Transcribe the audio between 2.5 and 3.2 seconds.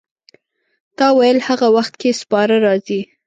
راځي.